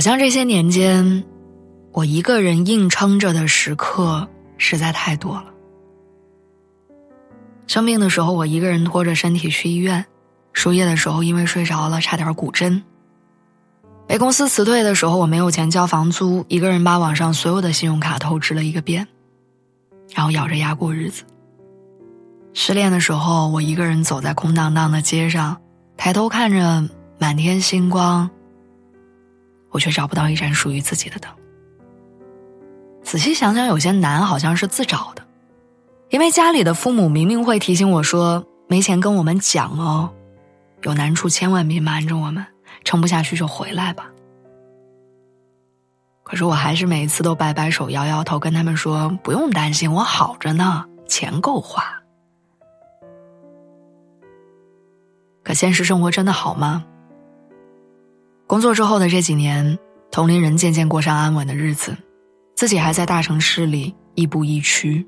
[0.00, 1.24] 好像这些年间，
[1.92, 4.26] 我一个人硬撑着的时刻
[4.56, 5.44] 实在太多了。
[7.66, 10.02] 生病的时候，我一个人拖着身体去医院；
[10.54, 12.80] 输液的时候，因为睡着了差点骨针；
[14.06, 19.06] 被公司辞退的时候，我没有钱交房租，一个人把网上所有的信用卡透支了一个遍，
[20.14, 21.24] 然后咬着牙过日子。
[22.54, 25.60] 失恋的时候，我一个人走在空荡荡的街上，
[25.98, 26.88] 抬头看着
[27.18, 28.30] 满天星光。
[29.70, 31.32] 我却找不到一盏属于自己的灯。
[33.02, 35.26] 仔细想想，有些难好像是自找的，
[36.10, 40.12] 因为家里的父母明明会提醒我说：“没钱跟我们讲哦，
[40.82, 42.46] 有难处千万别瞒着我们，
[42.84, 44.10] 撑不下去就回来吧。”
[46.22, 51.82] 可是我还是每一次都摆摆手、摇摇头，跟他们说：“不用担心，我好着呢，钱够花。”
[55.42, 56.84] 可现实生活真的好吗？
[58.50, 59.78] 工作之后的这几年，
[60.10, 61.96] 同龄人渐渐过上安稳的日子，
[62.56, 65.06] 自己还在大城市里亦步亦趋。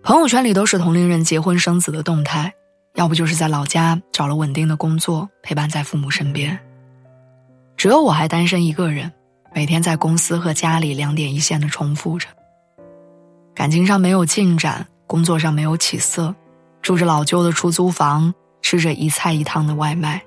[0.00, 2.54] 朋友圈里都是同龄人结婚生子的动态，
[2.94, 6.56] 要不就是在老家找了稳定的工作，陪伴在父母身边。
[7.76, 9.10] 只有我还单身一个人，
[9.52, 12.28] 每天在公司和家里两点一线的重复着。
[13.56, 16.32] 感情上没有进展，工作上没有起色，
[16.80, 20.22] 住着老旧的出租房，吃着一菜一汤的外卖。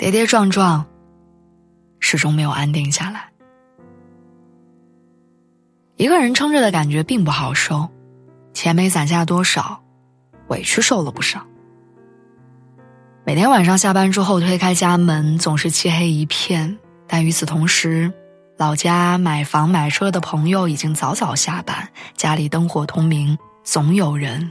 [0.00, 0.86] 跌跌撞撞，
[1.98, 3.30] 始终没有安定下来。
[5.96, 7.86] 一个人撑着的感觉并不好受，
[8.54, 9.78] 钱没攒下多少，
[10.48, 11.46] 委屈受了不少。
[13.26, 16.78] 每天晚上下班之后推开家门，总是漆黑一片。
[17.06, 18.10] 但与此同时，
[18.56, 24.50] 老家买房买车的朋友已经早早下班，家里灯火通明，总有人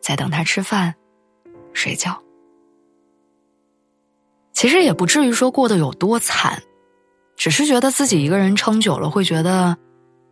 [0.00, 0.94] 在等他吃饭、
[1.74, 2.18] 睡觉。
[4.58, 6.60] 其实也不至于说过得有多惨，
[7.36, 9.78] 只是觉得自己一个人撑久了会觉得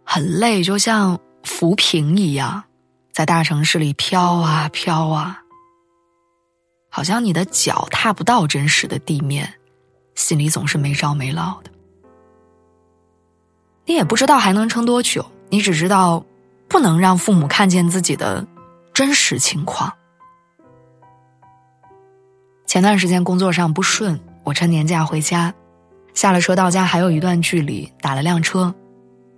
[0.04, 2.64] 很累，就像浮萍一样，
[3.12, 5.44] 在大城市里飘啊飘啊，
[6.90, 9.54] 好像你的脚踏不到真实的地面，
[10.16, 11.70] 心里总是没着没落的。
[13.84, 16.26] 你也不知道还能撑多久，你只知道
[16.66, 18.44] 不能让父母看见自己的
[18.92, 19.92] 真实情况。
[22.76, 25.54] 前段时间工作上不顺，我趁年假回家，
[26.12, 28.74] 下了车到家还有一段距离，打了辆车，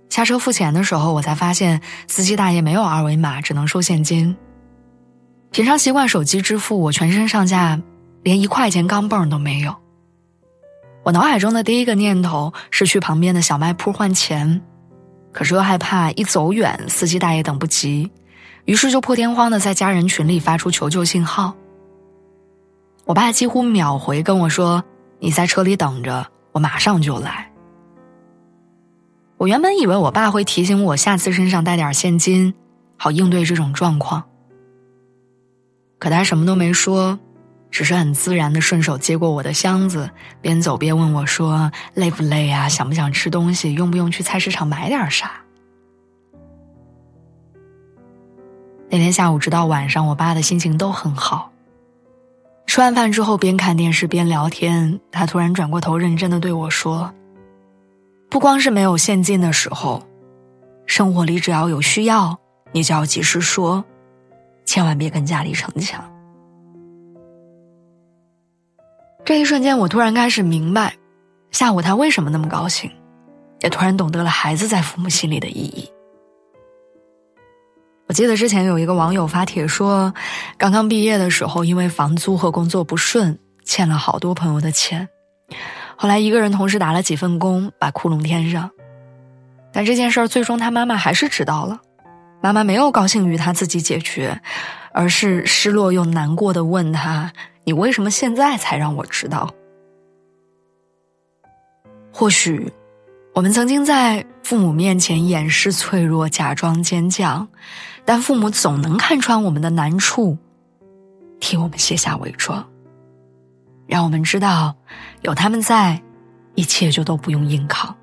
[0.09, 1.79] 下车付钱的时候，我才发现
[2.09, 4.35] 司机大爷没有二维码，只能收现金。
[5.51, 7.79] 平常习惯手机支付，我全身上下
[8.23, 9.73] 连一块钱钢镚都没有。
[11.03, 14.61] 我脑海中的第一个念头是去旁边的小卖铺换钱，
[15.31, 18.11] 可是又害怕一走远司机大爷等不及，
[18.65, 21.55] 于是就破天荒的在家人群里发出求救信号。
[23.09, 24.83] 我爸几乎秒回跟我说
[25.17, 27.51] ：“你在车里等着，我马上就来。”
[29.37, 32.53] 我原本以为我爸会提醒我下次身上带点现金，
[32.97, 34.23] 好应对这种状况。
[35.97, 37.17] 可他什么都没说，
[37.71, 40.07] 只是很自然的顺手接过我的箱子，
[40.39, 42.69] 边走边问我说：“累不累啊？
[42.69, 43.73] 想不想吃东西？
[43.73, 45.31] 用不用去菜市场买点啥？”
[48.87, 51.51] 那天下午直到晚上，我爸的心情都很好。
[52.79, 55.01] 吃完饭之后，边看电视边聊天。
[55.11, 57.13] 他突然转过头，认真的对我说
[58.31, 60.01] ：“不光是没有现金的时候，
[60.85, 62.39] 生活里只要有需要，
[62.71, 63.83] 你就要及时说，
[64.63, 66.01] 千万别跟家里逞强。”
[69.25, 70.95] 这一瞬间，我突然开始明白，
[71.51, 72.89] 下午他为什么那么高兴，
[73.59, 75.91] 也突然懂得了孩子在父母心里的意义。
[78.09, 80.11] 我记得之前有一个网友发帖说，
[80.57, 85.07] 刚刚毕业的时候，因为房租和工作不顺，欠了好多朋友的钱。
[85.95, 88.71] 后来一个人同时打了几份工，把窟窿填上。
[89.71, 91.79] 但这件事儿最终他妈妈还是知道了。
[92.41, 94.41] 妈妈没有高兴于他自己解决，
[94.91, 97.31] 而是失落又难过的问他
[97.63, 99.53] ：“你为什么现在才让我知道？”
[102.11, 102.73] 或许。
[103.33, 107.47] 我们曾经在父母面前掩饰脆弱，假装坚强，
[108.03, 110.37] 但父母总能看穿我们的难处，
[111.39, 112.67] 替我们卸下伪装，
[113.87, 114.75] 让我们知道，
[115.21, 116.01] 有他们在，
[116.55, 117.95] 一切就都不用硬扛。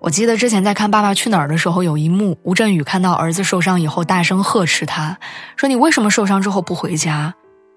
[0.00, 5.18] 我记得之前在看《爸爸去哪儿》的时候，有一幕，吴镇宇看到儿子受伤以后，大声呵斥他，
[5.56, 7.34] 说：“你为什么受伤之后不回家？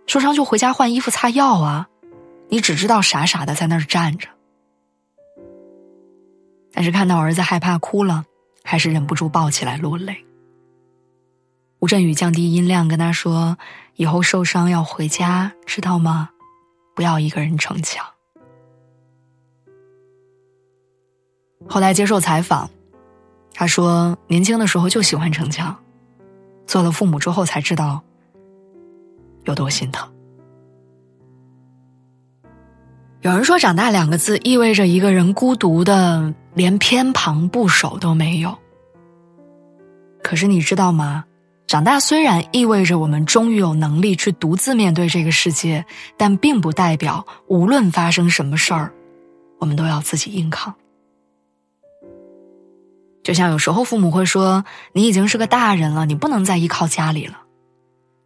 [0.08, 1.88] 受伤就回家换衣服、擦药啊！”
[2.50, 4.30] 你只知道傻傻的在那儿站着，
[6.72, 8.26] 但是看到儿子害怕哭了，
[8.64, 10.26] 还是忍不住抱起来落泪。
[11.80, 13.58] 吴镇宇降低音量跟他说
[13.96, 16.30] ：“以后受伤要回家，知道吗？
[16.96, 18.04] 不要一个人逞强。
[21.68, 22.70] 后来接受采访，
[23.54, 25.78] 他说年轻的时候就喜欢逞强，
[26.66, 28.02] 做了父母之后才知道
[29.44, 30.12] 有多心疼。
[33.28, 38.58] 有人说“长大”两个字意味着一个人孤独的连偏旁部首都没有。
[40.24, 41.26] 可是你知道吗？
[41.68, 45.86] 长大虽然意味着我们终于有能力去独自面对这个世界，
[46.16, 48.94] 但并不代表无论发生什么事儿，
[49.60, 50.74] 我们都要自己硬扛。
[53.26, 54.64] 就像有时候父母会说
[54.96, 57.42] ：“你已经是个大人了，你不能再依靠家里了。”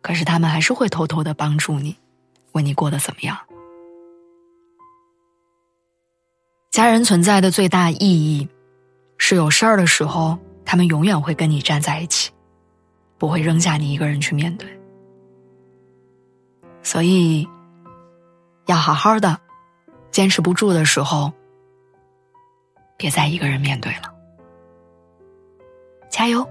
[0.04, 1.96] 可是他们还是会偷偷的帮助你，
[2.52, 3.36] 问你过得怎么样。
[6.82, 8.50] 家人存在的最大意义，
[9.20, 12.32] 是有事儿的时候，他们永远会跟你站在一起。
[13.20, 14.68] 不会扔下你一个人去面对，
[16.82, 17.48] 所以
[18.66, 19.40] 要好好的，
[20.10, 21.32] 坚持不住的时候，
[22.98, 24.12] 别再一个人面对了，
[26.10, 26.50] 加油。